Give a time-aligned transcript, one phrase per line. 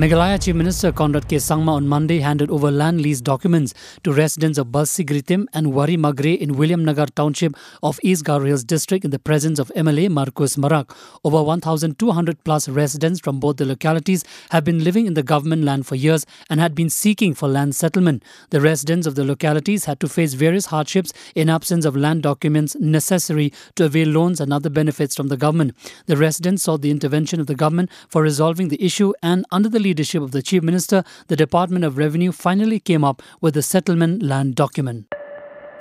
[0.00, 1.36] Meghalaya Chief Minister Conrad K.
[1.36, 6.38] Sangma on Monday handed over land lease documents to residents of Balsigritim and Wari Magre
[6.38, 10.56] in William Nagar Township of East Garo Hills District in the presence of MLA Marcos
[10.56, 10.96] Marak.
[11.22, 15.86] Over 1,200 plus residents from both the localities have been living in the government land
[15.86, 18.24] for years and had been seeking for land settlement.
[18.48, 22.74] The residents of the localities had to face various hardships in absence of land documents
[22.76, 25.74] necessary to avail loans and other benefits from the government.
[26.06, 29.89] The residents sought the intervention of the government for resolving the issue and under the
[29.90, 34.22] leadership of the Chief Minister, the Department of Revenue finally came up with the settlement
[34.22, 35.06] land document.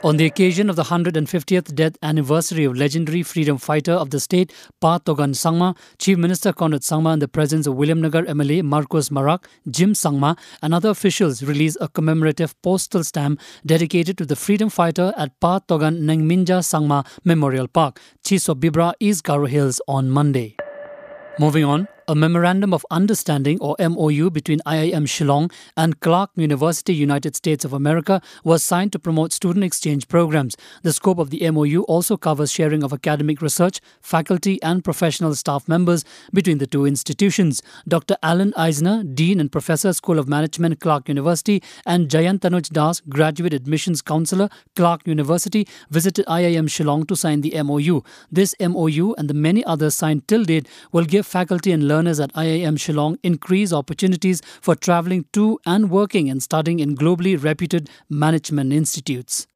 [0.01, 4.53] On the occasion of the 150th death anniversary of legendary freedom fighter of the state,
[4.79, 9.09] Pa Togan Sangma, Chief Minister Conrad Sangma, in the presence of William Nagar MLA Marcos
[9.09, 14.69] Marak, Jim Sangma, and other officials released a commemorative postal stamp dedicated to the freedom
[14.69, 20.55] fighter at Pa Togan Nengminja Sangma Memorial Park, Chisobibra, East Garo Hills on Monday.
[21.39, 27.35] Moving on, a Memorandum of Understanding or MOU between IIM Shillong and Clark University, United
[27.35, 30.57] States of America was signed to promote student exchange programs.
[30.81, 35.67] The scope of the MOU also covers sharing of academic research, faculty, and professional staff
[35.67, 37.61] members between the two institutions.
[37.87, 38.17] Dr.
[38.23, 43.53] Alan Eisner, Dean and Professor, School of Management, Clark University, and Jayant Tanuj Das, Graduate
[43.53, 48.01] Admissions Counselor, Clark University, visited IIM Shillong to sign the MOU.
[48.31, 52.19] This MOU and the many others signed till date will give faculty and learners learners
[52.21, 57.89] at IIM Shillong increase opportunities for traveling to and working and studying in globally reputed
[58.09, 59.47] management institutes.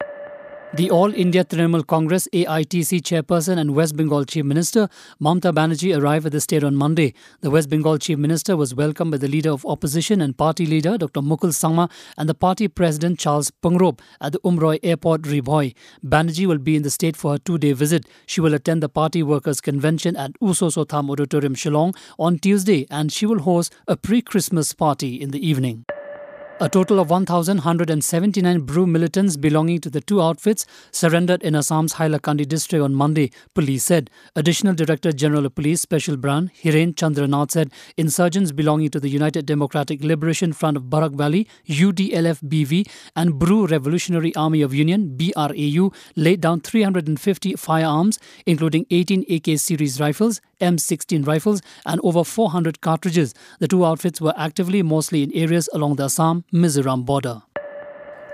[0.76, 4.88] The All India Trinamool Congress AITC chairperson and West Bengal Chief Minister
[5.22, 7.14] Mamta Banerjee arrived at the state on Monday.
[7.42, 10.98] The West Bengal Chief Minister was welcomed by the leader of opposition and party leader
[10.98, 11.20] Dr.
[11.20, 15.76] Mukul Sangma and the party president Charles Pyngrope at the Umroi Airport Ribhoi.
[16.04, 18.06] Banerjee will be in the state for her two-day visit.
[18.26, 22.84] She will attend the party workers' convention at U Soso Tham Auditorium Shillong on Tuesday
[22.90, 25.84] and she will host a pre-Christmas party in the evening.
[26.60, 32.46] A total of 1,179 Bru militants belonging to the two outfits surrendered in Assam's Hailakandi
[32.46, 34.08] district on Monday, police said.
[34.36, 39.46] Additional Director General of Police Special Branch Hiren Chandranath said insurgents belonging to the United
[39.46, 46.40] Democratic Liberation Front of Barak Valley, UDLF-BV, and Bru Revolutionary Army of Union, BRAU, laid
[46.40, 53.34] down 350 firearms, including 18 AK series rifles, M16 rifles, and over 400 cartridges.
[53.58, 57.42] The two outfits were actively mostly in areas along the Assam Mizoram border.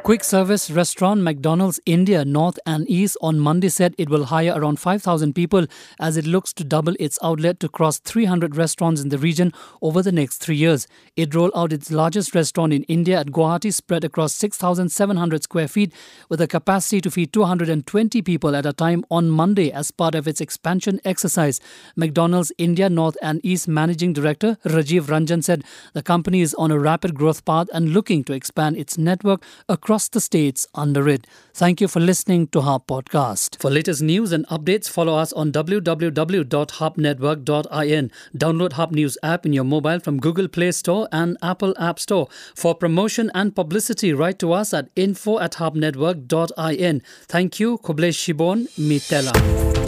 [0.02, 4.80] Quick service restaurant McDonald's India North and East on Monday said it will hire around
[4.80, 5.66] 5,000 people
[6.00, 9.52] as it looks to double its outlet to cross 300 restaurants in the region
[9.82, 10.88] over the next three years.
[11.16, 15.92] It rolled out its largest restaurant in India at Guwahati, spread across 6,700 square feet,
[16.30, 20.26] with a capacity to feed 220 people at a time on Monday as part of
[20.26, 21.60] its expansion exercise.
[21.94, 25.62] McDonald's India North and East Managing Director Rajiv Ranjan said
[25.92, 29.89] the company is on a rapid growth path and looking to expand its network across
[29.90, 31.26] across the states under it.
[31.52, 33.60] Thank you for listening to Hub Podcast.
[33.60, 38.12] For latest news and updates, follow us on www.hubnetwork.in.
[38.36, 42.28] Download Hub News app in your mobile from Google Play Store and Apple App Store.
[42.54, 47.02] For promotion and publicity, write to us at info at hubnetwork.in.
[47.26, 49.79] Thank you, Kublesh Shibon Mitela.